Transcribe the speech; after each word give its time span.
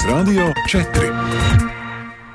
Латвijas 0.00 0.04
Рādio 0.04 0.54
4. 0.66 1.12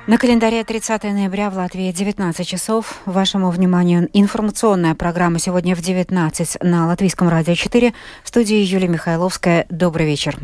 На 0.07 0.17
календаре 0.17 0.63
30 0.63 1.03
ноября 1.03 1.49
в 1.49 1.55
Латвии 1.55 1.91
19 1.91 2.47
часов. 2.47 3.01
Вашему 3.05 3.49
вниманию 3.49 4.09
информационная 4.13 4.95
программа 4.95 5.39
сегодня 5.39 5.75
в 5.75 5.81
19 5.81 6.57
на 6.61 6.87
Латвийском 6.87 7.29
радио 7.29 7.55
4. 7.55 7.93
В 8.23 8.27
студии 8.27 8.57
Юлия 8.57 8.87
Михайловская. 8.87 9.65
Добрый 9.69 10.05
вечер. 10.05 10.37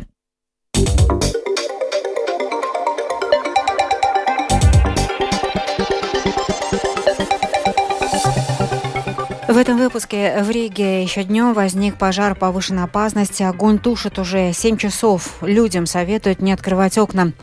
В 9.52 9.56
этом 9.58 9.76
выпуске 9.76 10.42
в 10.42 10.48
Риге 10.48 11.02
еще 11.02 11.24
днем 11.24 11.52
возник 11.52 11.98
пожар 11.98 12.34
повышенной 12.34 12.84
опасности. 12.84 13.42
Огонь 13.42 13.78
тушит 13.78 14.18
уже 14.18 14.54
7 14.54 14.78
часов. 14.78 15.36
Людям 15.42 15.84
советуют 15.84 16.40
не 16.40 16.52
открывать 16.52 16.96
окна. 16.96 17.34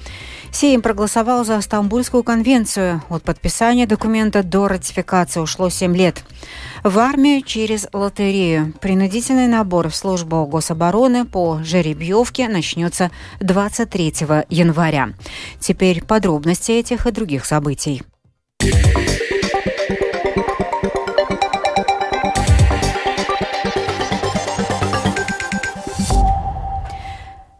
Сейм 0.52 0.82
проголосовал 0.82 1.46
за 1.46 1.62
Стамбульскую 1.62 2.24
конвенцию. 2.24 3.04
От 3.10 3.22
подписания 3.22 3.86
документа 3.86 4.42
до 4.42 4.68
ратификации 4.68 5.40
ушло 5.40 5.70
7 5.70 5.96
лет. 5.96 6.24
В 6.84 6.98
армию 6.98 7.44
через 7.44 7.88
лотерею. 7.94 8.74
Принудительный 8.82 9.48
набор 9.48 9.90
в 9.90 9.96
службу 9.96 10.48
гособороны 10.48 11.26
по 11.26 11.62
жеребьевке 11.62 12.50
начнется 12.50 13.12
23 13.40 14.16
января. 14.50 15.14
Теперь 15.60 16.04
подробности 16.04 16.72
этих 16.72 17.06
и 17.06 17.12
других 17.12 17.46
событий. 17.46 18.02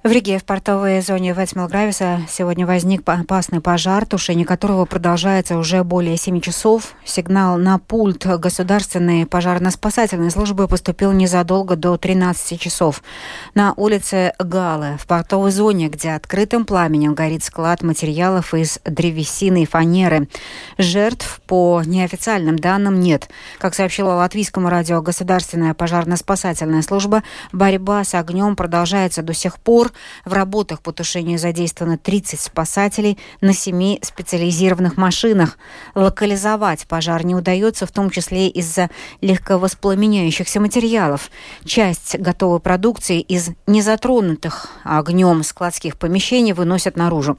В 0.10 0.12
Риге 0.12 0.40
в 0.40 0.44
портовой 0.44 1.02
зоне 1.02 1.34
Ветсмилгрависа 1.34 2.22
сегодня 2.28 2.66
возник 2.66 3.08
опасный 3.08 3.62
пожар, 3.62 4.08
тушение 4.08 4.44
которого 4.44 4.86
продолжается 4.86 5.56
уже 5.56 5.84
более 5.84 6.18
7 6.18 6.42
часов. 6.42 6.96
Сигнал 7.06 7.60
на 7.60 7.78
пульт 7.78 8.26
государственной 8.26 9.28
пожарно-спасательной 9.28 10.32
службы 10.32 10.68
поступил 10.68 11.12
незадолго 11.12 11.76
до 11.76 11.96
13 11.96 12.60
часов. 12.60 13.04
На 13.54 13.76
улице 13.78 14.34
Галы, 14.40 14.98
в 15.00 15.06
портовой 15.06 15.52
зоне, 15.52 15.90
где 15.90 16.14
открытым 16.14 16.66
пламенем 16.66 17.14
горит 17.14 17.44
склад 17.44 17.84
материалов 17.84 18.56
из 18.56 18.80
древесины 18.86 19.62
и 19.62 19.68
фанеры. 19.68 20.28
Жертв 20.80 21.40
по 21.46 21.84
неофициальным 21.86 22.58
данным 22.58 23.00
нет. 23.00 23.30
Как 23.60 23.76
сообщила 23.76 24.14
латвийскому 24.14 24.70
радио 24.70 25.04
государственная 25.04 25.76
пожарно-спасательная 25.76 26.82
служба, 26.82 27.22
борьба 27.52 28.04
с 28.04 28.16
огнем 28.16 28.56
продолжается 28.56 29.22
до 29.22 29.36
сих 29.36 29.60
пор. 29.60 29.92
В 30.26 30.34
работах 30.34 30.82
по 30.82 30.92
тушению 30.92 31.40
задействовано 31.40 31.98
30 31.98 32.40
спасателей 32.40 33.18
на 33.42 33.54
7 33.54 33.98
специализированных 34.02 34.98
машинах. 34.98 35.58
Локализовать 35.96 36.88
пожар 36.88 37.26
не 37.26 37.36
удается, 37.36 37.86
в 37.86 37.92
том 37.92 38.10
числе 38.10 38.48
из-за 38.48 38.90
легковоспламеняющихся 39.22 40.60
материалов. 40.60 41.30
Часть 41.66 42.18
готовой 42.20 42.60
продукции 42.60 43.22
из 43.22 43.50
незатронутых 43.68 44.70
огнем 44.84 45.44
складских 45.44 45.98
помещений 45.98 46.54
выносят 46.54 46.96
наружу. 46.96 47.38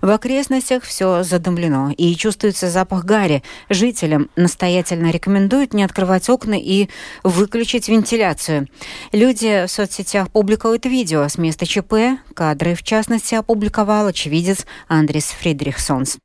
В 0.00 0.10
окрестностях 0.10 0.84
все 0.84 1.22
задымлено 1.22 1.92
и 1.96 2.14
чувствуется 2.14 2.70
запах 2.70 3.04
гари. 3.04 3.42
Жителям 3.68 4.30
настоятельно 4.36 5.10
рекомендуют 5.10 5.74
не 5.74 5.84
открывать 5.84 6.28
окна 6.28 6.54
и 6.58 6.88
выключить 7.22 7.88
вентиляцию. 7.88 8.68
Люди 9.12 9.66
в 9.66 9.70
соцсетях 9.70 10.30
публикуют 10.30 10.86
видео 10.86 11.28
с 11.28 11.38
места 11.38 11.66
ЧП 11.66 11.89
ЧП 11.90 12.20
кадры, 12.34 12.74
в 12.74 12.82
частности, 12.82 13.34
опубликовал 13.34 14.06
очевидец 14.06 14.64
Андрис 14.86 15.26
Фридрихсонс. 15.26 16.18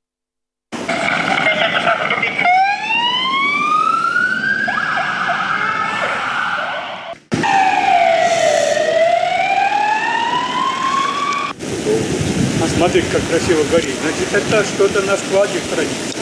А 12.61 12.67
смотрите, 12.75 13.07
как 13.11 13.21
красиво 13.27 13.63
горит. 13.71 13.95
Значит, 14.01 14.33
это 14.33 14.63
что-то 14.63 15.01
на 15.01 15.17
складе 15.17 15.59
хранится. 15.73 16.17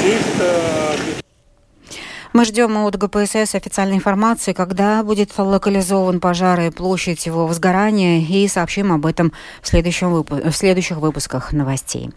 Чисто 0.00 0.91
мы 2.32 2.44
ждем 2.44 2.76
от 2.78 2.96
ГПСС 2.96 3.54
официальной 3.54 3.96
информации, 3.96 4.52
когда 4.52 5.02
будет 5.02 5.36
локализован 5.36 6.20
пожар 6.20 6.60
и 6.60 6.70
площадь 6.70 7.26
его 7.26 7.46
возгорания, 7.46 8.20
и 8.20 8.48
сообщим 8.48 8.92
об 8.92 9.06
этом 9.06 9.32
в, 9.60 9.68
следующем 9.68 10.14
выпу- 10.14 10.50
в 10.50 10.56
следующих 10.56 10.98
выпусках 10.98 11.52
новостей. 11.52 12.10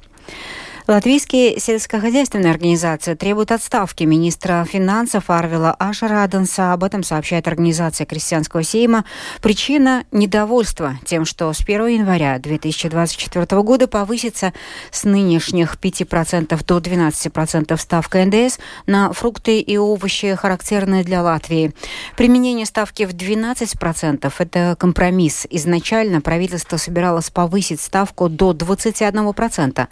Латвийские 0.87 1.59
сельскохозяйственные 1.59 2.51
организации 2.51 3.15
требуют 3.15 3.51
отставки 3.51 4.03
министра 4.03 4.63
финансов 4.69 5.31
Арвила 5.31 5.75
Ашера 5.79 6.21
Аденса. 6.21 6.73
Об 6.73 6.83
этом 6.83 7.01
сообщает 7.01 7.47
организация 7.47 8.05
Крестьянского 8.05 8.61
сейма. 8.61 9.03
Причина– 9.41 10.03
недовольство 10.11 10.99
тем, 11.03 11.25
что 11.25 11.51
с 11.51 11.61
1 11.61 11.87
января 11.87 12.37
2024 12.37 13.63
года 13.63 13.87
повысится 13.87 14.53
с 14.91 15.05
нынешних 15.05 15.77
5% 15.81 16.63
до 16.63 16.77
12% 16.77 17.77
ставка 17.77 18.23
НДС 18.23 18.59
на 18.85 19.11
фрукты 19.11 19.61
и 19.61 19.77
овощи, 19.77 20.35
характерные 20.35 21.03
для 21.03 21.23
Латвии. 21.23 21.73
Применение 22.15 22.67
ставки 22.67 23.05
в 23.05 23.15
12%– 23.15 24.31
это 24.37 24.75
компромисс. 24.79 25.47
Изначально 25.49 26.21
правительство 26.21 26.77
собиралось 26.77 27.31
повысить 27.31 27.81
ставку 27.81 28.29
до 28.29 28.51
21%. 28.51 29.87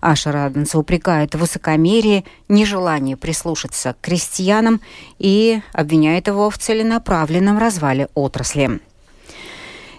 Ашер 0.00 0.37
Раденца 0.44 0.78
упрекает 0.78 1.34
в 1.34 1.38
высокомерии, 1.38 2.24
нежелании 2.48 3.16
прислушаться 3.16 3.94
к 3.94 4.00
крестьянам 4.00 4.80
и 5.18 5.60
обвиняет 5.72 6.28
его 6.28 6.48
в 6.48 6.58
целенаправленном 6.58 7.58
развале 7.58 8.08
отрасли. 8.14 8.80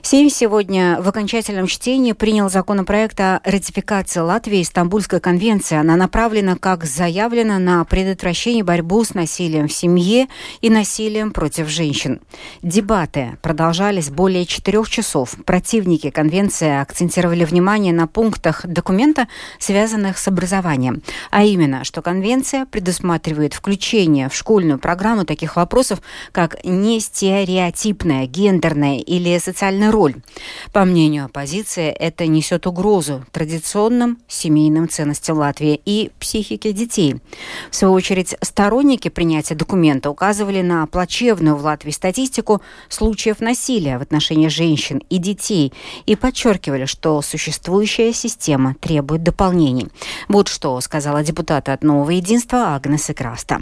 Сейм 0.10 0.32
сегодня 0.32 1.00
в 1.00 1.08
окончательном 1.08 1.68
чтении 1.68 2.14
принял 2.14 2.50
законопроект 2.50 3.20
о 3.20 3.42
ратификации 3.44 4.22
Латвии 4.22 4.64
Стамбульской 4.64 5.20
конвенции. 5.20 5.78
Она 5.78 5.96
направлена, 5.98 6.56
как 6.56 6.84
заявлено, 6.84 7.60
на 7.60 7.86
предотвращение 7.86 8.64
борьбу 8.64 9.04
с 9.04 9.14
насилием 9.14 9.68
в 9.68 9.72
семье 9.72 10.26
и 10.62 10.72
насилием 10.72 11.30
против 11.30 11.70
женщин. 11.70 12.22
Дебаты 12.64 13.38
продолжались 13.44 14.10
более 14.10 14.48
четырех 14.48 14.90
часов. 14.90 15.36
Противники 15.46 16.10
конвенции 16.10 16.82
акцентировали 16.82 17.46
внимание 17.46 17.94
на 17.94 18.08
пунктах 18.08 18.66
документа, 18.66 19.28
связанных 19.60 20.18
с 20.18 20.28
образованием. 20.28 21.04
А 21.30 21.44
именно, 21.44 21.84
что 21.84 22.02
конвенция 22.02 22.66
предусматривает 22.66 23.54
включение 23.54 24.28
в 24.28 24.34
школьную 24.34 24.80
программу 24.80 25.24
таких 25.24 25.56
вопросов, 25.56 26.02
как 26.32 26.66
нестереотипная, 26.66 28.26
гендерная 28.26 28.98
или 28.98 29.38
социальная 29.38 29.92
роль. 29.92 29.99
По 30.72 30.86
мнению 30.86 31.26
оппозиции, 31.26 31.90
это 31.90 32.28
несет 32.28 32.68
угрозу 32.68 33.26
традиционным 33.32 34.20
семейным 34.28 34.88
ценностям 34.88 35.38
Латвии 35.38 35.80
и 35.86 36.12
психике 36.20 36.72
детей. 36.72 37.18
В 37.72 37.76
свою 37.76 37.94
очередь, 37.94 38.36
сторонники 38.42 39.10
принятия 39.10 39.56
документа 39.56 40.10
указывали 40.10 40.62
на 40.62 40.86
плачевную 40.88 41.56
в 41.56 41.64
Латвии 41.64 41.92
статистику 41.92 42.62
случаев 42.88 43.42
насилия 43.42 43.98
в 43.98 44.02
отношении 44.02 44.48
женщин 44.48 45.02
и 45.10 45.18
детей 45.18 45.74
и 46.06 46.16
подчеркивали, 46.16 46.86
что 46.86 47.22
существующая 47.22 48.14
система 48.14 48.76
требует 48.76 49.24
дополнений. 49.24 49.88
Вот 50.28 50.48
что 50.48 50.80
сказала 50.82 51.24
депутат 51.24 51.70
от 51.70 51.84
Нового 51.84 52.12
единства 52.12 52.76
Агнеса 52.76 53.14
Краста. 53.14 53.62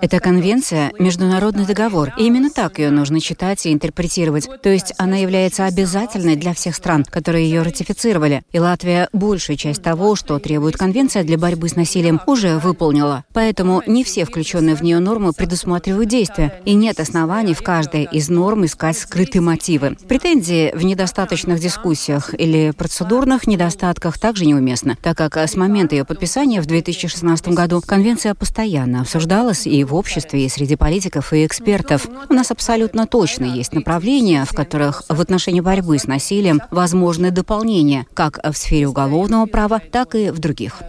Эта 0.00 0.20
конвенция– 0.20 0.92
международный 0.98 1.64
договор, 1.64 2.12
и 2.18 2.26
именно 2.26 2.50
так 2.50 2.78
ее 2.78 2.90
нужно 2.90 3.20
читать 3.20 3.64
и 3.64 3.72
интерпретировать. 3.72 4.48
То 4.62 4.68
есть 4.68 4.92
она 4.98 5.16
является 5.16 5.64
обязательной 5.64 6.36
для 6.36 6.52
всех 6.52 6.74
стран, 6.74 7.04
которые 7.04 7.48
ее 7.48 7.62
ратифицировали. 7.62 8.42
И 8.52 8.58
Латвия 8.58 9.08
большую 9.14 9.56
часть 9.56 9.82
того, 9.82 10.14
что 10.14 10.38
требует 10.40 10.76
конвенция 10.76 11.24
для 11.24 11.38
борьбы 11.38 11.70
с 11.70 11.76
насилием, 11.76 12.20
уже 12.26 12.58
выполнила. 12.58 13.24
Поэтому 13.32 13.82
не 13.86 14.04
все 14.04 14.26
включенные 14.26 14.74
в 14.74 14.82
нее 14.82 14.98
нормы 14.98 15.32
предусматривают 15.32 16.10
действия, 16.10 16.60
и 16.66 16.74
нет 16.74 17.00
оснований 17.00 17.54
в 17.54 17.62
каждой 17.62 18.04
из 18.04 18.28
норм 18.28 18.66
искать 18.66 18.98
скрытые 18.98 19.40
мотивы. 19.40 19.96
Претензии 20.06 20.70
в 20.74 20.84
недостаточных 20.84 21.60
дискуссиях 21.60 22.34
или 22.38 22.72
процедурных 22.72 23.46
недостатках 23.46 24.18
также 24.18 24.44
неуместны, 24.44 24.98
так 25.00 25.16
как 25.16 25.38
с 25.38 25.56
момента 25.56 25.94
ее 25.94 26.04
подписания 26.04 26.60
в 26.60 26.66
2016 26.66 27.43
2015 27.44 27.54
году 27.54 27.82
конвенция 27.86 28.34
постоянно 28.34 29.02
обсуждалась 29.02 29.66
и 29.66 29.84
в 29.84 29.94
обществе, 29.94 30.44
и 30.44 30.48
среди 30.48 30.76
политиков 30.76 31.32
и 31.32 31.46
экспертов. 31.46 32.06
У 32.28 32.34
нас 32.34 32.50
абсолютно 32.50 33.06
точно 33.06 33.44
есть 33.44 33.72
направления, 33.72 34.44
в 34.44 34.54
которых 34.54 35.02
в 35.08 35.20
отношении 35.20 35.60
борьбы 35.60 35.98
с 35.98 36.04
насилием 36.04 36.62
возможны 36.70 37.30
дополнения 37.30 38.06
как 38.14 38.40
в 38.42 38.56
сфере 38.56 38.88
уголовного 38.88 39.46
права, 39.46 39.80
так 39.90 40.14
и 40.14 40.30
в 40.30 40.38
других. 40.38 40.82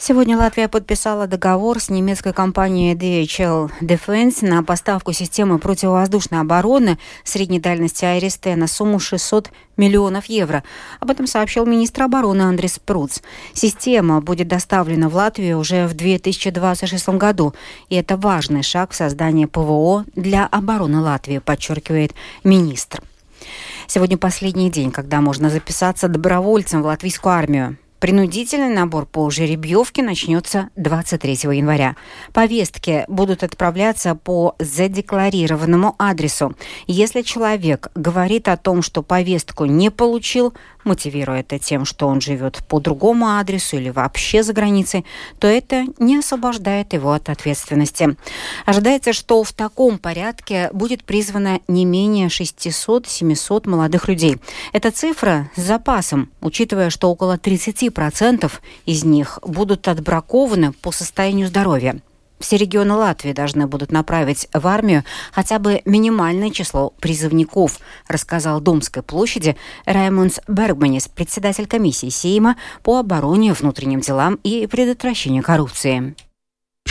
Сегодня 0.00 0.38
Латвия 0.38 0.68
подписала 0.68 1.26
договор 1.26 1.80
с 1.80 1.90
немецкой 1.90 2.32
компанией 2.32 2.94
DHL 2.94 3.72
Defense 3.80 4.46
на 4.48 4.62
поставку 4.62 5.12
системы 5.12 5.58
противовоздушной 5.58 6.38
обороны 6.38 7.00
средней 7.24 7.58
дальности 7.58 8.04
Айристе 8.04 8.54
на 8.54 8.68
сумму 8.68 9.00
600 9.00 9.50
миллионов 9.76 10.26
евро. 10.26 10.62
Об 11.00 11.10
этом 11.10 11.26
сообщил 11.26 11.66
министр 11.66 12.04
обороны 12.04 12.42
Андрес 12.42 12.78
Пруц. 12.78 13.18
Система 13.54 14.20
будет 14.20 14.46
доставлена 14.46 15.08
в 15.08 15.16
Латвию 15.16 15.58
уже 15.58 15.88
в 15.88 15.94
2026 15.94 17.08
году, 17.08 17.52
и 17.88 17.96
это 17.96 18.16
важный 18.16 18.62
шаг 18.62 18.92
в 18.92 18.94
создании 18.94 19.46
ПВО 19.46 20.04
для 20.14 20.46
обороны 20.46 21.00
Латвии, 21.00 21.38
подчеркивает 21.38 22.14
министр. 22.44 23.02
Сегодня 23.88 24.16
последний 24.16 24.70
день, 24.70 24.92
когда 24.92 25.20
можно 25.20 25.50
записаться 25.50 26.06
добровольцем 26.06 26.82
в 26.82 26.86
латвийскую 26.86 27.34
армию. 27.34 27.78
Принудительный 28.00 28.72
набор 28.72 29.06
по 29.06 29.28
жеребьевке 29.28 30.04
начнется 30.04 30.70
23 30.76 31.56
января. 31.56 31.96
Повестки 32.32 33.04
будут 33.08 33.42
отправляться 33.42 34.14
по 34.14 34.54
задекларированному 34.60 35.96
адресу. 35.98 36.54
Если 36.86 37.22
человек 37.22 37.88
говорит 37.96 38.46
о 38.46 38.56
том, 38.56 38.82
что 38.82 39.02
повестку 39.02 39.64
не 39.64 39.90
получил, 39.90 40.54
мотивируя 40.84 41.40
это 41.40 41.58
тем, 41.58 41.84
что 41.84 42.06
он 42.06 42.20
живет 42.20 42.60
по 42.68 42.78
другому 42.78 43.30
адресу 43.30 43.76
или 43.76 43.90
вообще 43.90 44.44
за 44.44 44.52
границей, 44.52 45.04
то 45.40 45.48
это 45.48 45.84
не 45.98 46.18
освобождает 46.18 46.92
его 46.92 47.12
от 47.12 47.28
ответственности. 47.28 48.16
Ожидается, 48.64 49.12
что 49.12 49.42
в 49.42 49.52
таком 49.52 49.98
порядке 49.98 50.70
будет 50.72 51.02
призвано 51.02 51.60
не 51.66 51.84
менее 51.84 52.28
600-700 52.28 53.68
молодых 53.68 54.06
людей. 54.06 54.36
Эта 54.72 54.92
цифра 54.92 55.50
с 55.56 55.62
запасом, 55.62 56.30
учитывая, 56.40 56.90
что 56.90 57.10
около 57.10 57.36
30% 57.36 57.87
из 58.86 59.04
них 59.04 59.38
будут 59.42 59.88
отбракованы 59.88 60.72
по 60.72 60.92
состоянию 60.92 61.48
здоровья. 61.48 62.00
Все 62.38 62.56
регионы 62.56 62.94
Латвии 62.94 63.32
должны 63.32 63.66
будут 63.66 63.90
направить 63.90 64.48
в 64.52 64.66
армию 64.66 65.04
хотя 65.32 65.58
бы 65.58 65.82
минимальное 65.84 66.50
число 66.50 66.90
призывников, 67.00 67.80
рассказал 68.06 68.60
Домской 68.60 69.02
площади 69.02 69.56
Раймондс 69.86 70.38
Бергманис, 70.46 71.08
председатель 71.08 71.66
комиссии 71.66 72.10
Сейма 72.10 72.56
по 72.82 72.98
обороне, 72.98 73.52
внутренним 73.52 74.00
делам 74.00 74.38
и 74.44 74.66
предотвращению 74.66 75.42
коррупции 75.42 76.14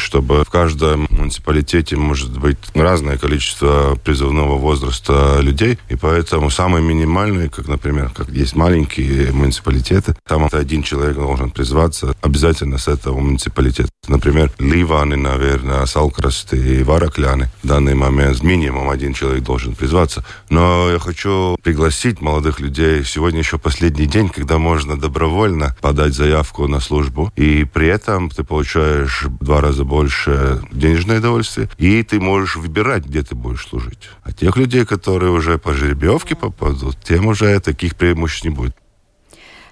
чтобы 0.07 0.45
в 0.45 0.49
каждом 0.49 1.05
муниципалитете 1.09 1.97
может 1.97 2.39
быть 2.39 2.57
разное 2.73 3.17
количество 3.17 3.95
призывного 4.05 4.57
возраста 4.57 5.39
людей, 5.41 5.77
и 5.89 5.97
поэтому 5.97 6.49
самый 6.49 6.81
минимальный, 6.81 7.49
как, 7.49 7.67
например, 7.67 8.11
как 8.15 8.29
есть 8.29 8.55
маленькие 8.55 9.33
муниципалитеты, 9.33 10.15
там 10.25 10.47
один 10.49 10.81
человек 10.81 11.15
должен 11.15 11.51
призваться 11.51 12.15
обязательно 12.21 12.77
с 12.77 12.87
этого 12.87 13.19
муниципалитета. 13.19 13.89
Например, 14.07 14.51
Ливаны, 14.59 15.17
наверное, 15.17 15.85
Салкрасты 15.85 16.57
и 16.57 16.83
Варакляны 16.83 17.49
в 17.61 17.67
данный 17.67 17.93
момент 17.93 18.41
минимум 18.41 18.89
один 18.89 19.13
человек 19.13 19.43
должен 19.43 19.75
призваться. 19.75 20.23
Но 20.49 20.89
я 20.89 20.99
хочу 20.99 21.57
пригласить 21.61 22.21
молодых 22.21 22.59
людей. 22.59 23.03
Сегодня 23.03 23.39
еще 23.39 23.57
последний 23.57 24.05
день, 24.05 24.29
когда 24.29 24.57
можно 24.57 24.97
добровольно 24.97 25.75
подать 25.81 26.13
заявку 26.13 26.67
на 26.67 26.79
службу, 26.79 27.31
и 27.35 27.65
при 27.65 27.87
этом 27.87 28.29
ты 28.29 28.43
получаешь 28.43 29.25
два 29.41 29.61
раза 29.61 29.83
больше 29.83 30.61
денежное 30.71 31.19
удовольствие, 31.19 31.69
и 31.77 32.01
ты 32.03 32.19
можешь 32.19 32.55
выбирать, 32.55 33.05
где 33.05 33.23
ты 33.23 33.35
будешь 33.35 33.67
служить. 33.67 34.09
А 34.23 34.31
тех 34.31 34.55
людей, 34.55 34.85
которые 34.85 35.31
уже 35.31 35.57
по 35.57 35.73
жеребьевке 35.73 36.35
попадут, 36.35 36.97
тем 37.03 37.27
уже 37.27 37.59
таких 37.59 37.95
преимуществ 37.95 38.45
не 38.45 38.51
будет 38.51 38.75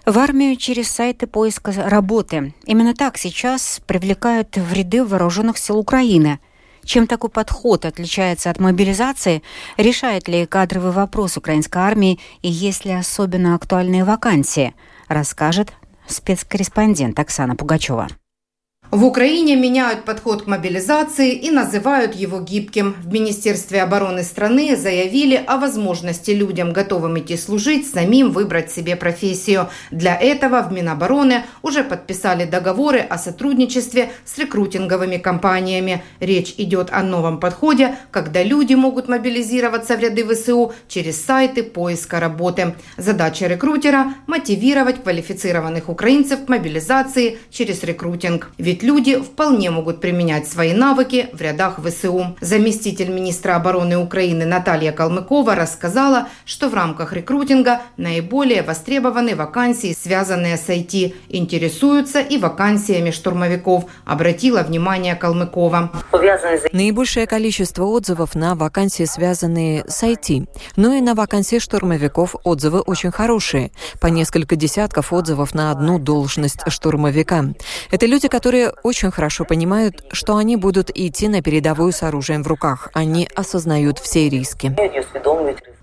в 0.06 0.20
армию 0.20 0.56
через 0.56 0.90
сайты 0.90 1.28
поиска 1.28 1.72
работы. 1.90 2.54
Именно 2.66 2.94
так 2.94 3.18
сейчас 3.18 3.82
привлекают 3.86 4.56
в 4.56 4.74
ряды 4.74 5.04
вооруженных 5.04 5.58
сил 5.58 5.78
Украины. 5.78 6.40
Чем 6.84 7.08
такой 7.08 7.32
подход 7.32 7.86
отличается 7.86 8.52
от 8.52 8.60
мобилизации? 8.60 9.42
Решает 9.78 10.28
ли 10.28 10.46
кадровый 10.46 10.92
вопрос 10.92 11.36
украинской 11.36 11.80
армии 11.80 12.20
и 12.44 12.50
есть 12.50 12.86
ли 12.86 12.92
особенно 12.92 13.56
актуальные 13.56 14.04
вакансии? 14.04 14.76
Расскажет 15.08 15.74
спецкорреспондент 16.08 17.20
Оксана 17.20 17.56
Пугачева. 17.56 18.08
В 18.92 19.04
Украине 19.04 19.56
меняют 19.56 20.06
подход 20.06 20.44
к 20.44 20.48
мобилизации 20.48 21.34
и 21.34 21.50
называют 21.50 22.16
его 22.16 22.40
гибким. 22.40 22.96
В 23.04 23.12
Министерстве 23.12 23.82
обороны 23.82 24.24
страны 24.24 24.78
заявили 24.78 25.36
о 25.36 25.58
возможности 25.58 26.32
людям, 26.32 26.72
готовым 26.72 27.20
идти 27.20 27.36
служить, 27.36 27.90
самим 27.90 28.32
выбрать 28.32 28.72
себе 28.72 28.96
профессию. 28.96 29.70
Для 29.92 30.16
этого 30.16 30.62
в 30.62 30.72
Минобороны 30.72 31.44
уже 31.62 31.84
подписали 31.84 32.46
договоры 32.46 33.00
о 33.00 33.18
сотрудничестве 33.18 34.12
с 34.24 34.38
рекрутинговыми 34.38 35.18
компаниями. 35.18 36.04
Речь 36.20 36.54
идет 36.58 36.90
о 36.92 37.02
новом 37.02 37.40
подходе, 37.40 37.96
когда 38.12 38.44
люди 38.44 38.76
могут 38.76 39.10
мобилизироваться 39.10 39.98
в 39.98 40.00
ряды 40.00 40.24
ВСУ 40.24 40.74
через 40.88 41.22
сайты 41.24 41.64
поиска 41.64 42.20
работы. 42.20 42.76
Задача 42.98 43.48
рекрутера– 43.48 44.14
мотивировать 44.28 45.04
квалифицированных 45.04 45.90
украинцев 45.90 46.46
к 46.46 46.50
мобилизации 46.50 47.40
через 47.50 47.84
рекрутинг. 47.84 48.52
Ведь 48.58 48.75
люди 48.84 49.18
вполне 49.18 49.70
могут 49.70 50.02
применять 50.02 50.48
свои 50.48 50.74
навыки 50.74 51.30
в 51.34 51.42
рядах 51.42 51.80
ВСУ. 51.84 52.36
Заместитель 52.42 53.10
министра 53.10 53.56
обороны 53.56 53.98
Украины 53.98 54.46
Наталья 54.46 54.92
Калмыкова 54.92 55.56
рассказала, 55.56 56.28
что 56.46 56.70
в 56.70 56.74
рамках 56.74 57.14
рекрутинга 57.14 57.82
наиболее 57.98 58.64
востребованы 58.64 59.36
вакансии, 59.36 59.96
связанные 60.00 60.58
с 60.58 60.68
IT. 60.70 61.14
Интересуются 61.30 62.20
и 62.20 62.38
вакансиями 62.38 63.12
штурмовиков, 63.12 63.86
обратила 64.06 64.62
внимание 64.62 65.16
Калмыкова. 65.16 65.92
Наибольшее 66.72 67.28
количество 67.28 67.86
отзывов 67.86 68.36
на 68.36 68.56
вакансии, 68.56 69.06
связанные 69.06 69.86
с 69.88 70.04
IT. 70.04 70.48
Ну 70.76 70.94
и 70.94 71.02
на 71.02 71.16
вакансии 71.16 71.60
штурмовиков 71.60 72.36
отзывы 72.44 72.80
очень 72.82 73.12
хорошие. 73.12 73.72
По 74.00 74.08
несколько 74.08 74.56
десятков 74.56 75.14
отзывов 75.14 75.54
на 75.54 75.72
одну 75.72 76.00
должность 76.00 76.60
штурмовика. 76.68 77.46
Это 77.92 78.06
люди, 78.06 78.28
которые 78.28 78.65
очень 78.84 79.12
хорошо 79.12 79.46
понимают, 79.46 80.04
что 80.12 80.38
они 80.38 80.56
будут 80.56 80.90
идти 80.94 81.28
на 81.28 81.42
передовую 81.42 81.92
с 81.92 82.04
оружием 82.04 82.44
в 82.44 82.48
руках. 82.48 82.90
Они 82.94 83.28
осознают 83.36 84.00
все 84.00 84.30
риски. 84.30 84.76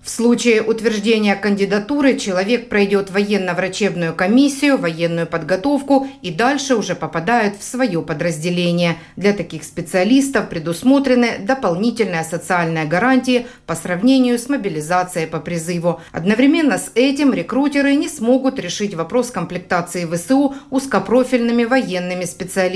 В 0.03 0.09
случае 0.09 0.61
утверждения 0.61 1.33
кандидатуры 1.33 2.17
человек 2.17 2.67
пройдет 2.67 3.09
военно-врачебную 3.09 4.13
комиссию, 4.13 4.77
военную 4.77 5.27
подготовку 5.27 6.07
и 6.21 6.29
дальше 6.29 6.75
уже 6.75 6.93
попадает 6.93 7.55
в 7.57 7.63
свое 7.63 8.01
подразделение. 8.01 8.97
Для 9.15 9.31
таких 9.31 9.63
специалистов 9.63 10.49
предусмотрены 10.49 11.37
дополнительные 11.39 12.25
социальные 12.25 12.83
гарантии 12.83 13.47
по 13.65 13.75
сравнению 13.75 14.37
с 14.37 14.49
мобилизацией 14.49 15.25
по 15.25 15.39
призыву. 15.39 16.01
Одновременно 16.11 16.77
с 16.77 16.91
этим 16.95 17.33
рекрутеры 17.33 17.95
не 17.95 18.09
смогут 18.09 18.59
решить 18.59 18.95
вопрос 18.95 19.31
комплектации 19.31 20.05
ВСУ 20.05 20.53
узкопрофильными 20.69 21.63
военными 21.63 22.25
специалистами, 22.25 22.72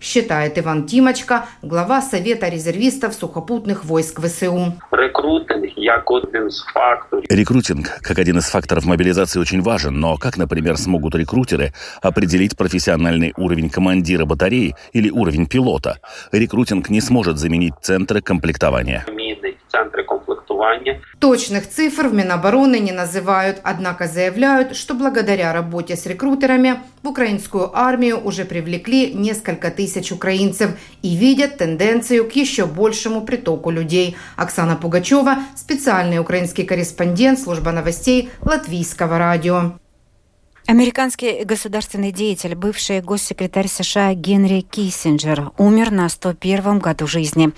считает 0.00 0.58
Иван 0.58 0.86
Тимочка, 0.86 1.46
глава 1.62 2.02
Совета 2.02 2.48
резервистов 2.48 3.14
сухопутных 3.14 3.84
войск 3.84 4.20
ВСУ. 4.20 4.74
Рекрутинг, 4.90 5.70
як 5.76 6.10
один 6.10 6.48
Рекрутинг, 7.28 8.00
как 8.02 8.18
один 8.18 8.38
из 8.38 8.44
факторов 8.44 8.84
мобилизации, 8.84 9.40
очень 9.40 9.62
важен, 9.62 9.98
но 9.98 10.16
как, 10.16 10.36
например, 10.36 10.76
смогут 10.76 11.14
рекрутеры 11.14 11.72
определить 12.02 12.56
профессиональный 12.56 13.32
уровень 13.36 13.70
командира 13.70 14.24
батареи 14.24 14.74
или 14.92 15.10
уровень 15.10 15.46
пилота? 15.46 15.98
Рекрутинг 16.32 16.90
не 16.90 17.00
сможет 17.00 17.38
заменить 17.38 17.74
центры 17.80 18.20
комплектования. 18.20 19.06
Центры 19.68 20.01
комплектования. 20.62 21.00
Точных 21.18 21.68
цифр 21.68 22.08
в 22.08 22.14
Минобороны 22.14 22.78
не 22.78 22.92
называют, 22.92 23.60
однако 23.62 24.06
заявляют, 24.06 24.76
что 24.76 24.94
благодаря 24.94 25.52
работе 25.52 25.96
с 25.96 26.06
рекрутерами 26.06 26.80
в 27.02 27.08
украинскую 27.08 27.76
армию 27.76 28.20
уже 28.22 28.44
привлекли 28.44 29.12
несколько 29.12 29.70
тысяч 29.70 30.12
украинцев 30.12 30.70
и 31.02 31.16
видят 31.16 31.58
тенденцию 31.58 32.28
к 32.28 32.32
еще 32.32 32.66
большему 32.66 33.22
притоку 33.22 33.70
людей. 33.70 34.16
Оксана 34.36 34.76
Пугачева, 34.76 35.38
специальный 35.56 36.18
украинский 36.18 36.64
корреспондент 36.64 37.38
служба 37.38 37.72
новостей 37.72 38.30
Латвийского 38.42 39.18
радио. 39.18 39.81
Американский 40.68 41.42
государственный 41.44 42.12
деятель, 42.12 42.54
бывший 42.54 43.00
госсекретарь 43.00 43.66
США 43.66 44.14
Генри 44.14 44.60
Киссинджер, 44.60 45.50
умер 45.58 45.90
на 45.90 46.06
101-м 46.06 46.78
году 46.78 47.08
жизни. 47.08 47.50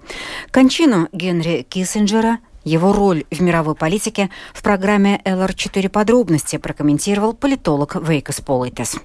Кончину 0.52 1.08
Генри 1.12 1.66
Киссинджера 1.68 2.40
Его 2.66 2.92
роль 2.92 3.24
в 3.32 3.42
мировой 3.42 3.74
политике 3.74 4.30
в 4.54 4.62
программе 4.62 5.22
«ЛР-4 5.26 5.90
подробности» 5.90 6.58
прокомментировал 6.58 7.34
политолог 7.34 7.96
Вейкас 7.96 8.42
Политес. 8.42 8.98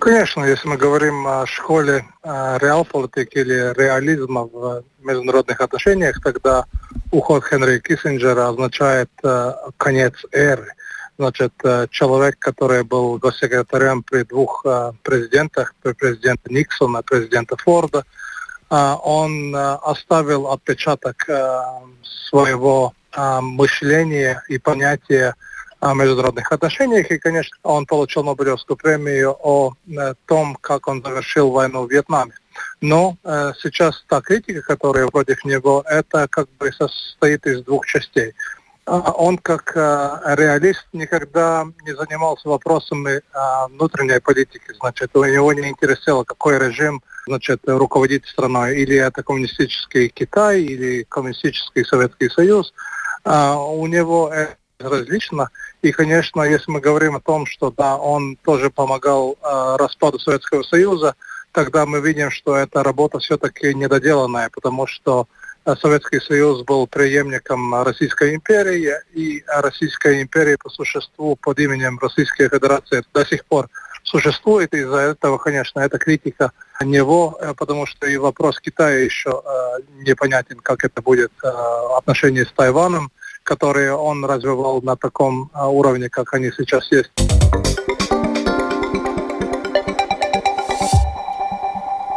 Конечно, 0.00 0.44
если 0.44 0.68
мы 0.68 0.76
говорим 0.76 1.26
о 1.26 1.46
школе 1.46 2.04
э, 2.22 2.58
реал-политики 2.60 3.38
или 3.38 3.72
реализма 3.78 4.42
в 4.42 4.82
международных 4.98 5.60
отношениях, 5.60 6.20
тогда 6.22 6.64
уход 7.12 7.44
Хенри 7.44 7.78
Киссинджера 7.78 8.48
означает 8.48 9.10
э, 9.22 9.52
конец 9.78 10.14
эры. 10.32 10.74
Значит, 11.16 11.52
э, 11.62 11.86
человек, 11.90 12.38
который 12.40 12.82
был 12.82 13.16
госсекретарем 13.18 14.02
при 14.02 14.24
двух 14.24 14.66
президентах, 15.02 15.74
при 15.80 15.92
президенте 15.92 16.50
Никсона 16.50 17.02
президента 17.02 17.56
Форда, 17.56 18.04
он 18.70 19.54
оставил 19.54 20.48
отпечаток 20.48 21.28
своего 22.28 22.92
мышления 23.42 24.42
и 24.48 24.58
понятия 24.58 25.34
о 25.84 25.94
международных 25.94 26.50
отношениях. 26.50 27.10
И, 27.10 27.18
конечно, 27.18 27.56
он 27.62 27.84
получил 27.84 28.24
Нобелевскую 28.24 28.76
премию 28.76 29.36
о 29.38 29.74
э, 29.86 30.14
том, 30.26 30.56
как 30.60 30.88
он 30.88 31.02
завершил 31.02 31.50
войну 31.50 31.86
в 31.86 31.90
Вьетнаме. 31.90 32.32
Но 32.80 33.16
э, 33.22 33.52
сейчас 33.60 34.02
та 34.08 34.22
критика, 34.22 34.62
которая 34.62 35.08
против 35.08 35.44
него, 35.44 35.84
это 35.86 36.26
как 36.28 36.48
бы 36.58 36.72
состоит 36.72 37.46
из 37.46 37.62
двух 37.64 37.84
частей. 37.86 38.32
А 38.86 39.12
он 39.12 39.36
как 39.36 39.72
э, 39.76 40.34
реалист 40.36 40.86
никогда 40.94 41.66
не 41.84 41.94
занимался 41.94 42.48
вопросами 42.48 43.16
э, 43.16 43.20
внутренней 43.68 44.20
политики. 44.20 44.72
Значит, 44.80 45.14
у 45.14 45.24
него 45.24 45.52
не 45.52 45.68
интересовало, 45.68 46.24
какой 46.24 46.58
режим 46.58 47.02
значит, 47.26 47.60
руководит 47.66 48.26
страной. 48.26 48.76
Или 48.78 48.96
это 48.96 49.22
коммунистический 49.22 50.08
Китай, 50.08 50.62
или 50.62 51.04
коммунистический 51.08 51.84
Советский 51.84 52.28
Союз. 52.28 52.72
А 53.24 53.58
у 53.58 53.86
него 53.86 54.32
различно. 54.78 55.50
И, 55.82 55.92
конечно, 55.92 56.42
если 56.42 56.70
мы 56.70 56.80
говорим 56.80 57.16
о 57.16 57.20
том, 57.20 57.46
что 57.46 57.70
да, 57.70 57.96
он 57.96 58.36
тоже 58.44 58.70
помогал 58.70 59.32
э, 59.32 59.76
распаду 59.78 60.18
Советского 60.18 60.62
Союза, 60.62 61.14
тогда 61.52 61.86
мы 61.86 62.00
видим, 62.00 62.30
что 62.30 62.56
эта 62.56 62.82
работа 62.82 63.18
все-таки 63.18 63.74
недоделанная, 63.74 64.50
потому 64.52 64.86
что 64.86 65.28
э, 65.64 65.74
Советский 65.76 66.20
Союз 66.20 66.62
был 66.62 66.86
преемником 66.86 67.82
Российской 67.82 68.34
империи, 68.34 68.94
и 69.12 69.44
Российская 69.46 70.20
империя 70.22 70.56
по 70.62 70.70
существу 70.70 71.36
под 71.36 71.58
именем 71.58 71.98
Российской 71.98 72.48
Федерации 72.48 73.04
до 73.12 73.24
сих 73.24 73.44
пор 73.44 73.68
существует, 74.14 74.72
и 74.74 74.78
из-за 74.78 74.98
этого, 74.98 75.38
конечно, 75.38 75.80
это 75.80 75.98
критика 75.98 76.52
него, 76.80 77.36
э, 77.40 77.52
потому 77.56 77.86
что 77.86 78.06
и 78.06 78.16
вопрос 78.16 78.60
Китая 78.60 78.98
еще 78.98 79.42
э, 79.44 79.82
непонятен, 80.06 80.58
как 80.60 80.84
это 80.84 81.02
будет 81.02 81.32
э, 81.42 81.48
отношение 81.98 82.44
с 82.44 82.52
Тайваном 82.52 83.10
которые 83.46 83.92
он 83.92 84.24
развивал 84.24 84.80
на 84.80 84.96
таком 84.96 85.50
уровне, 85.54 86.08
как 86.08 86.32
они 86.32 86.50
сейчас 86.50 86.90
есть. 86.90 87.12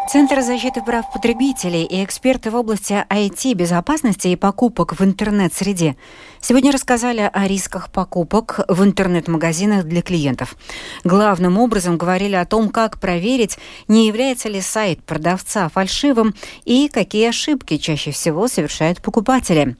Центр 0.09 0.39
защиты 0.39 0.81
прав 0.81 1.11
потребителей 1.11 1.83
и 1.83 2.01
эксперты 2.01 2.49
в 2.49 2.55
области 2.55 3.05
IT-безопасности 3.09 4.29
и 4.29 4.37
покупок 4.37 4.97
в 4.97 5.03
интернет-среде 5.03 5.97
сегодня 6.39 6.71
рассказали 6.71 7.29
о 7.33 7.45
рисках 7.45 7.91
покупок 7.91 8.61
в 8.69 8.85
интернет-магазинах 8.85 9.83
для 9.83 10.01
клиентов. 10.01 10.55
Главным 11.03 11.57
образом 11.57 11.97
говорили 11.97 12.35
о 12.35 12.45
том, 12.45 12.69
как 12.69 13.01
проверить, 13.01 13.57
не 13.89 14.07
является 14.07 14.47
ли 14.47 14.61
сайт 14.61 15.03
продавца 15.03 15.67
фальшивым 15.67 16.33
и 16.63 16.87
какие 16.87 17.27
ошибки 17.27 17.75
чаще 17.75 18.11
всего 18.11 18.47
совершают 18.47 19.01
покупатели. 19.01 19.75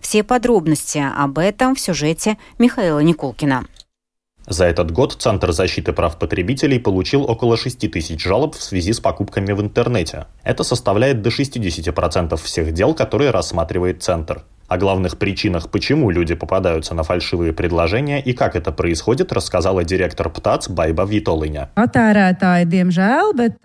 Все 0.00 0.22
подробности 0.22 1.04
об 1.14 1.38
этом 1.38 1.74
в 1.74 1.80
сюжете 1.80 2.38
Михаила 2.58 3.00
Никулкина. 3.00 3.66
За 4.46 4.64
этот 4.64 4.92
год 4.92 5.16
Центр 5.18 5.52
защиты 5.52 5.92
прав 5.92 6.18
потребителей 6.18 6.78
получил 6.78 7.24
около 7.24 7.56
6 7.56 7.90
тысяч 7.90 8.22
жалоб 8.22 8.54
в 8.54 8.62
связи 8.62 8.92
с 8.92 9.00
покупками 9.00 9.52
в 9.52 9.60
интернете. 9.60 10.26
Это 10.44 10.62
составляет 10.62 11.20
до 11.20 11.30
60% 11.30 12.36
всех 12.36 12.72
дел, 12.72 12.94
которые 12.94 13.30
рассматривает 13.30 14.02
Центр. 14.02 14.42
О 14.68 14.78
главных 14.78 15.16
причинах, 15.16 15.70
почему 15.70 16.10
люди 16.10 16.34
попадаются 16.34 16.94
на 16.94 17.04
фальшивые 17.04 17.52
предложения 17.52 18.20
и 18.20 18.32
как 18.32 18.56
это 18.56 18.72
происходит, 18.72 19.32
рассказала 19.32 19.84
директор 19.84 20.28
ПТАЦ 20.28 20.70
Байба 20.70 21.04
Витолыня. 21.04 21.70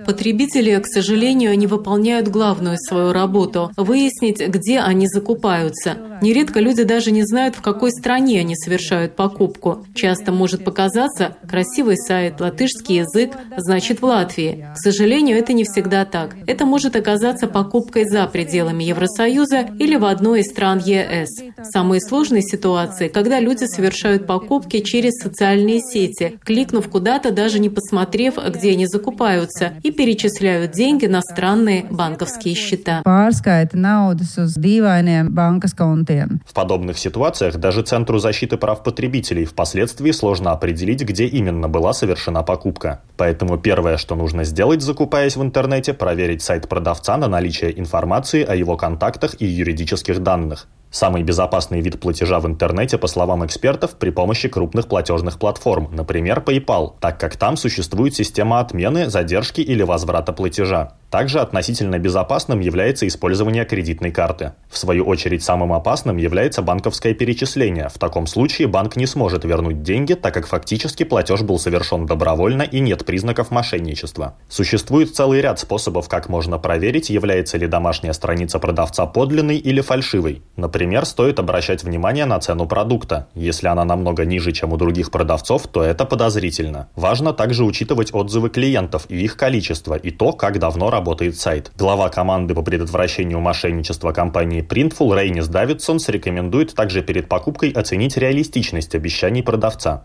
Потребители, 0.05 0.79
к 0.79 0.85
сожалению, 0.85 1.57
не 1.57 1.65
выполняют 1.65 2.27
главную 2.27 2.77
свою 2.77 3.13
работу– 3.13 3.71
выяснить, 3.77 4.47
где 4.47 4.79
они 4.79 5.07
закупаются. 5.07 5.97
Нередко 6.21 6.59
люди 6.59 6.83
даже 6.83 7.11
не 7.11 7.23
знают, 7.23 7.55
в 7.55 7.61
какой 7.61 7.91
стране 7.91 8.39
они 8.39 8.55
совершают 8.55 9.15
покупку. 9.15 9.85
Часто 9.95 10.31
может 10.31 10.63
показаться, 10.63 11.35
красивый 11.49 11.97
сайт, 11.97 12.39
латышский 12.39 12.97
язык, 12.97 13.31
значит 13.57 14.01
в 14.01 14.05
Латвии. 14.05 14.67
К 14.75 14.77
сожалению, 14.77 15.37
это 15.37 15.53
не 15.53 15.63
всегда 15.63 16.05
так. 16.05 16.35
Это 16.45 16.65
может 16.65 16.95
оказаться 16.95 17.47
покупкой 17.47 18.07
за 18.07 18.27
пределами 18.27 18.83
Евросоюза 18.83 19.69
или 19.79 19.95
в 19.95 20.05
одной 20.05 20.41
из 20.41 20.51
стран 20.51 20.79
ЕС. 20.85 21.29
Самые 21.63 21.99
сложные 22.01 22.43
ситуации, 22.43 23.07
когда 23.07 23.39
люди 23.39 23.65
совершают 23.65 24.27
покупки 24.27 24.79
через 24.81 25.13
социальные 25.21 25.79
сети, 25.79 26.39
кликнув 26.43 26.87
куда-то, 26.87 27.31
даже 27.31 27.57
не 27.59 27.69
посмотрев, 27.69 28.35
где 28.49 28.71
они 28.71 28.85
закупаются, 28.85 29.73
и 29.81 29.91
перечисляют 29.91 30.71
деньги 30.71 31.07
на 31.07 31.21
странные 31.21 31.85
банковские 31.89 32.53
счета. 32.53 33.01
В 36.45 36.53
подобных 36.53 36.97
ситуациях 36.97 37.57
даже 37.57 37.83
Центру 37.83 38.19
защиты 38.19 38.57
прав 38.57 38.83
потребителей 38.83 39.45
впоследствии 39.45 40.11
сложно 40.11 40.51
определить, 40.51 41.03
где 41.03 41.25
именно 41.25 41.69
была 41.69 41.93
совершена 41.93 42.43
покупка. 42.43 43.01
Поэтому 43.17 43.57
первое, 43.57 43.97
что 43.97 44.15
нужно 44.15 44.43
сделать, 44.43 44.81
закупаясь 44.81 45.35
в 45.35 45.41
интернете, 45.41 45.93
проверить 45.93 46.41
сайт 46.41 46.67
продавца 46.67 47.17
на 47.17 47.27
наличие 47.27 47.79
информации 47.79 48.43
о 48.43 48.55
его 48.55 48.77
контактах 48.77 49.35
и 49.39 49.45
юридических 49.45 50.21
данных. 50.23 50.67
Самый 50.91 51.23
безопасный 51.23 51.79
вид 51.79 52.01
платежа 52.01 52.41
в 52.41 52.47
интернете, 52.47 52.97
по 52.97 53.07
словам 53.07 53.45
экспертов, 53.45 53.91
при 53.91 54.09
помощи 54.09 54.49
крупных 54.49 54.87
платежных 54.87 55.39
платформ, 55.39 55.89
например, 55.93 56.43
PayPal, 56.45 56.95
так 56.99 57.17
как 57.17 57.37
там 57.37 57.55
существует 57.55 58.13
система 58.13 58.59
отмены, 58.59 59.09
задержки 59.09 59.61
или 59.61 59.83
возврата 59.83 60.33
платежа. 60.33 60.91
Также 61.11 61.41
относительно 61.41 61.99
безопасным 61.99 62.61
является 62.61 63.05
использование 63.05 63.65
кредитной 63.65 64.11
карты. 64.11 64.53
В 64.69 64.77
свою 64.77 65.03
очередь 65.03 65.43
самым 65.43 65.73
опасным 65.73 66.15
является 66.15 66.61
банковское 66.61 67.13
перечисление. 67.13 67.89
В 67.93 67.99
таком 67.99 68.27
случае 68.27 68.69
банк 68.69 68.95
не 68.95 69.05
сможет 69.05 69.43
вернуть 69.43 69.83
деньги, 69.83 70.13
так 70.13 70.33
как 70.33 70.47
фактически 70.47 71.03
платеж 71.03 71.41
был 71.41 71.59
совершен 71.59 72.05
добровольно 72.05 72.61
и 72.61 72.79
нет 72.79 73.05
признаков 73.05 73.51
мошенничества. 73.51 74.35
Существует 74.47 75.13
целый 75.13 75.41
ряд 75.41 75.59
способов, 75.59 76.07
как 76.07 76.29
можно 76.29 76.57
проверить, 76.57 77.09
является 77.09 77.57
ли 77.57 77.67
домашняя 77.67 78.13
страница 78.13 78.57
продавца 78.59 79.05
подлинной 79.05 79.57
или 79.57 79.81
фальшивой. 79.81 80.41
Например, 80.55 81.05
стоит 81.05 81.39
обращать 81.39 81.83
внимание 81.83 82.23
на 82.23 82.39
цену 82.39 82.67
продукта. 82.67 83.27
Если 83.35 83.67
она 83.67 83.83
намного 83.83 84.23
ниже, 84.23 84.53
чем 84.53 84.71
у 84.71 84.77
других 84.77 85.11
продавцов, 85.11 85.67
то 85.67 85.83
это 85.83 86.05
подозрительно. 86.05 86.87
Важно 86.95 87.33
также 87.33 87.65
учитывать 87.65 88.13
отзывы 88.13 88.49
клиентов 88.49 89.07
и 89.09 89.21
их 89.21 89.35
количество, 89.35 89.95
и 89.95 90.09
то, 90.09 90.31
как 90.31 90.57
давно 90.57 90.85
работает 90.89 91.00
работает 91.01 91.36
сайт. 91.36 91.72
Глава 91.79 92.10
команды 92.10 92.53
по 92.53 92.62
предотвращению 92.62 93.39
мошенничества 93.39 94.12
компании 94.12 94.63
Printful 94.63 95.20
Рейнис 95.20 95.48
Давидсон 95.48 95.98
рекомендует 96.08 96.75
также 96.75 97.01
перед 97.01 97.27
покупкой 97.27 97.72
оценить 97.72 98.17
реалистичность 98.17 98.93
обещаний 98.93 99.41
продавца. 99.41 100.03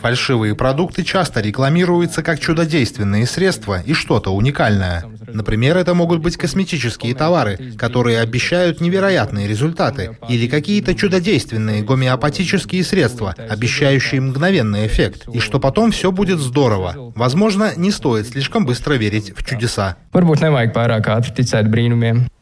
Фальшивые 0.00 0.54
продукты 0.54 1.04
часто 1.04 1.40
рекламируются 1.42 2.22
как 2.22 2.40
чудодейственные 2.40 3.26
средства 3.26 3.82
и 3.82 3.92
что-то 3.92 4.30
уникальное. 4.30 5.04
Например, 5.28 5.76
это 5.76 5.92
могут 5.92 6.20
быть 6.20 6.38
косметические 6.38 7.14
товары, 7.14 7.74
которые 7.76 8.20
обещают 8.20 8.80
невероятные 8.80 9.46
результаты, 9.46 10.16
или 10.28 10.46
какие-то 10.46 10.94
чудодейственные 10.94 11.82
гомеопатические 11.82 12.82
средства, 12.82 13.34
обещающие 13.36 14.22
мгновенный 14.22 14.86
эффект, 14.86 15.28
и 15.32 15.38
что 15.38 15.60
потом 15.60 15.90
все 15.90 16.10
будет 16.10 16.38
здорово. 16.38 17.12
Возможно, 17.14 17.72
не 17.76 17.89
стоит 17.90 18.28
слишком 18.28 18.66
быстро 18.66 18.94
верить 18.94 19.32
в 19.36 19.44
чудеса. 19.44 19.96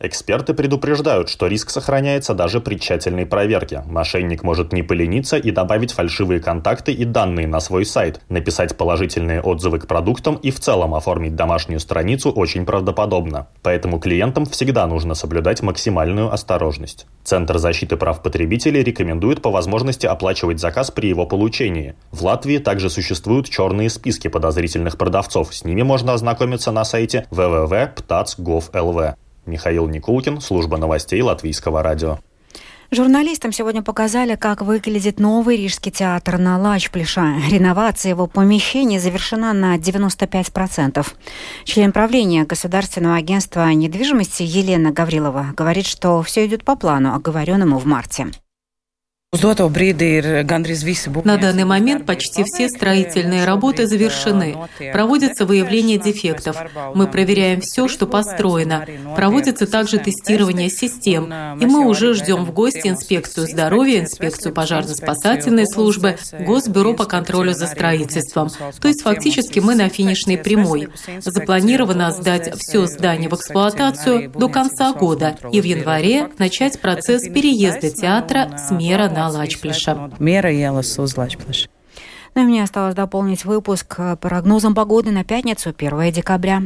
Эксперты 0.01 0.55
предупреждают, 0.55 1.29
что 1.29 1.49
риск 1.49 1.71
сохраняется 1.71 2.33
даже 2.33 2.61
при 2.61 2.77
тщательной 2.79 3.27
проверке. 3.27 3.83
Мошенник 3.85 4.45
может 4.45 4.73
не 4.73 4.85
полениться 4.85 5.37
и 5.37 5.51
добавить 5.51 5.91
фальшивые 5.91 6.39
контакты 6.39 6.93
и 6.93 7.05
данные 7.05 7.49
на 7.49 7.59
свой 7.59 7.85
сайт, 7.85 8.21
написать 8.29 8.77
положительные 8.77 9.41
отзывы 9.41 9.81
к 9.81 9.89
продуктам 9.89 10.37
и 10.37 10.53
в 10.53 10.61
целом 10.61 10.95
оформить 10.95 11.35
домашнюю 11.35 11.81
страницу 11.81 12.31
очень 12.31 12.65
правдоподобно. 12.65 13.49
Поэтому 13.63 13.99
клиентам 13.99 14.47
всегда 14.47 14.87
нужно 14.87 15.15
соблюдать 15.15 15.63
максимальную 15.63 16.33
осторожность. 16.33 17.07
Центр 17.25 17.59
защиты 17.59 17.97
прав 17.97 18.23
потребителей 18.23 18.85
рекомендует 18.85 19.43
по 19.43 19.51
возможности 19.51 20.07
оплачивать 20.07 20.61
заказ 20.61 20.93
при 20.93 21.09
его 21.09 21.27
получении. 21.27 21.97
В 22.13 22.23
Латвии 22.23 22.59
также 22.59 22.89
существуют 22.89 23.49
черные 23.49 23.91
списки 23.91 24.29
подозрительных 24.29 24.97
продавцов. 24.97 25.53
С 25.53 25.65
ними 25.65 25.83
можно 25.83 26.13
ознакомиться 26.13 26.71
на 26.71 26.85
сайте 26.85 27.27
www.ptats.gov.lv. 27.33 29.17
Михаил 29.49 29.89
Никулкин, 29.89 30.41
служба 30.41 30.77
новостей 30.77 31.21
Латвийского 31.23 31.83
радио. 31.83 32.19
Журналистам 32.91 33.53
сегодня 33.53 33.83
показали, 33.83 34.35
как 34.35 34.63
выглядит 34.63 35.21
новый 35.21 35.59
Рижский 35.59 35.93
театр 35.93 36.39
на 36.39 36.59
Лачплиша. 36.59 37.35
Реновация 37.51 38.11
его 38.11 38.27
помещений 38.27 38.99
завершена 38.99 39.53
на 39.53 39.77
95%. 39.77 41.07
Член 41.65 41.93
правления 41.93 42.45
Государственного 42.45 43.17
агентства 43.17 43.69
недвижимости 43.69 44.43
Елена 44.43 44.91
Гаврилова 44.91 45.49
говорит, 45.55 45.87
что 45.87 46.23
все 46.23 46.47
идет 46.47 46.65
по 46.65 46.77
плану, 46.77 47.15
оговоренному 47.15 47.79
в 47.79 47.85
марте. 47.85 48.29
На 51.25 51.37
данный 51.37 51.65
момент 51.65 52.07
почти 52.07 52.45
все 52.45 52.71
строительные 52.71 53.45
работы 53.45 53.87
завершены. 53.87 54.57
Проводится 54.91 55.45
выявление 55.45 55.99
дефектов. 55.99 56.57
Мы 56.95 57.07
проверяем 57.07 57.61
все, 57.61 57.89
что 57.89 58.07
построено. 58.07 58.87
Проводится 59.17 59.67
также 59.67 59.99
тестирование 59.99 60.71
систем. 60.71 61.31
И 61.61 61.67
мы 61.67 61.87
уже 61.87 62.15
ждем 62.15 62.47
в 62.47 62.53
гости 62.53 62.89
инспекцию 62.89 63.47
здоровья, 63.49 64.01
инспекцию 64.01 64.55
пожарно-спасательной 64.55 65.67
службы, 65.67 66.17
Госбюро 66.41 66.95
по 66.95 67.05
контролю 67.05 67.53
за 67.53 67.67
строительством. 67.67 68.49
То 68.81 68.89
есть 68.89 69.03
фактически 69.03 69.59
мы 69.59 69.75
на 69.75 69.91
финишной 69.91 70.39
прямой. 70.39 70.89
Запланировано 71.19 72.13
сдать 72.13 72.59
все 72.59 72.87
здание 72.87 73.29
в 73.29 73.35
эксплуатацию 73.35 74.31
до 74.31 74.49
конца 74.49 74.95
года 74.95 75.37
и 75.53 75.61
в 75.61 75.65
январе 75.65 76.31
начать 76.39 76.81
процесс 76.81 77.25
переезда 77.25 77.91
театра 77.91 78.57
с 78.57 78.71
мера 78.71 79.11
на 79.11 79.18
Лачплиша. 79.27 80.11
Мера 80.19 80.53
ielas 80.53 80.99
uz 80.99 81.17
Лачплиша. 81.17 81.69
Ну 82.35 82.43
и 82.43 82.45
мне 82.45 82.63
осталось 82.63 82.95
дополнить 82.95 83.45
выпуск 83.45 83.99
прогнозом 84.21 84.75
погоды 84.75 85.11
на 85.11 85.25
пятницу, 85.25 85.75
1 85.77 86.13
декабря. 86.13 86.63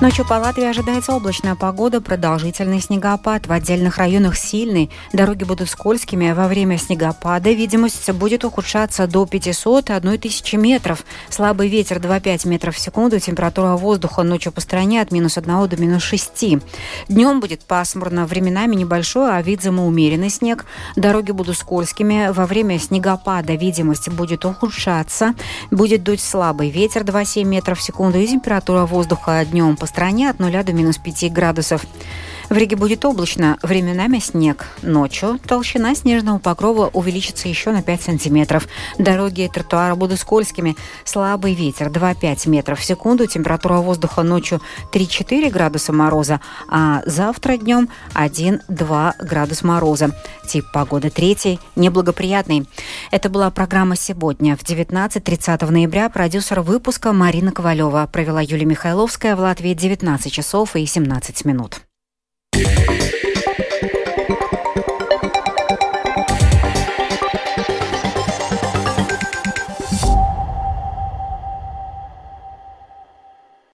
Ночью 0.00 0.24
по 0.24 0.34
Латвии 0.34 0.64
ожидается 0.64 1.12
облачная 1.12 1.56
погода, 1.56 2.00
продолжительный 2.00 2.80
снегопад. 2.80 3.48
В 3.48 3.52
отдельных 3.52 3.98
районах 3.98 4.36
сильный. 4.36 4.90
Дороги 5.12 5.42
будут 5.42 5.68
скользкими. 5.68 6.30
Во 6.30 6.46
время 6.46 6.78
снегопада 6.78 7.50
видимость 7.50 8.08
будет 8.12 8.44
ухудшаться 8.44 9.08
до 9.08 9.26
500 9.26 9.90
1000 9.90 10.56
метров. 10.56 11.04
Слабый 11.30 11.66
ветер 11.66 11.96
2-5 11.96 12.46
метров 12.46 12.76
в 12.76 12.78
секунду. 12.78 13.18
Температура 13.18 13.74
воздуха 13.74 14.22
ночью 14.22 14.52
по 14.52 14.60
стране 14.60 15.02
от 15.02 15.10
минус 15.10 15.36
1 15.36 15.68
до 15.68 15.76
минус 15.76 16.04
6. 16.04 16.58
Днем 17.08 17.40
будет 17.40 17.64
пасмурно, 17.64 18.24
временами 18.24 18.76
небольшой, 18.76 19.36
а 19.36 19.42
видимо 19.42 19.84
умеренный 19.84 20.30
снег. 20.30 20.64
Дороги 20.94 21.32
будут 21.32 21.58
скользкими. 21.58 22.30
Во 22.30 22.46
время 22.46 22.78
снегопада 22.78 23.54
видимость 23.54 24.08
будет 24.10 24.44
ухудшаться. 24.44 25.34
Будет 25.72 26.04
дуть 26.04 26.20
слабый 26.20 26.70
ветер 26.70 27.02
2-7 27.02 27.42
метров 27.42 27.80
в 27.80 27.82
секунду. 27.82 28.18
И 28.18 28.28
температура 28.28 28.86
воздуха 28.86 29.44
днем 29.44 29.76
по 29.76 29.87
стране 29.88 30.30
от 30.30 30.40
0 30.40 30.62
до 30.64 30.72
минус 30.72 30.98
5 30.98 31.32
градусов. 31.32 31.86
В 32.48 32.56
Риге 32.56 32.76
будет 32.76 33.04
облачно, 33.04 33.58
временами 33.62 34.20
снег. 34.20 34.66
Ночью 34.80 35.38
толщина 35.46 35.94
снежного 35.94 36.38
покрова 36.38 36.88
увеличится 36.94 37.46
еще 37.46 37.72
на 37.72 37.82
5 37.82 38.02
сантиметров. 38.02 38.66
Дороги 38.98 39.42
и 39.42 39.48
тротуары 39.48 39.94
будут 39.96 40.18
скользкими. 40.18 40.74
Слабый 41.04 41.52
ветер 41.52 41.88
2-5 41.88 42.48
метров 42.48 42.80
в 42.80 42.84
секунду. 42.84 43.26
Температура 43.26 43.74
воздуха 43.74 44.22
ночью 44.22 44.62
3-4 44.92 45.50
градуса 45.50 45.92
мороза, 45.92 46.40
а 46.70 47.02
завтра 47.04 47.58
днем 47.58 47.90
1-2 48.14 49.12
градуса 49.20 49.66
мороза. 49.66 50.10
Тип 50.48 50.64
погоды 50.72 51.10
третий, 51.10 51.60
неблагоприятный. 51.76 52.66
Это 53.10 53.28
была 53.28 53.50
программа 53.50 53.94
«Сегодня». 53.94 54.56
В 54.56 54.62
19.30 54.62 55.70
ноября 55.70 56.08
продюсер 56.08 56.62
выпуска 56.62 57.12
Марина 57.12 57.52
Ковалева 57.52 58.08
провела 58.10 58.40
Юлия 58.40 58.64
Михайловская 58.64 59.36
в 59.36 59.40
Латвии 59.40 59.74
19 59.74 60.32
часов 60.32 60.76
и 60.76 60.86
17 60.86 61.44
минут. 61.44 61.82
Yeah. 62.58 62.97